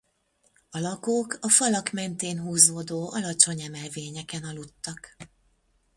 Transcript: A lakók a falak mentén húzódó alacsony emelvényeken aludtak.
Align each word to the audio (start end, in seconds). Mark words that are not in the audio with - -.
A 0.71 0.79
lakók 0.79 1.37
a 1.41 1.49
falak 1.49 1.89
mentén 1.91 2.41
húzódó 2.41 3.11
alacsony 3.11 3.61
emelvényeken 3.61 4.43
aludtak. 4.43 5.15